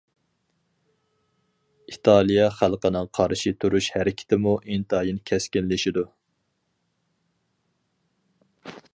ئىتالىيە 1.91 2.47
خەلقىنىڭ 2.61 3.09
قارشى 3.17 3.53
تۇرۇش 3.63 3.89
ھەرىكىتىمۇ 3.97 4.53
ئىنتايىن 4.75 5.19
كەسكىنلىشىدۇ. 5.33 6.09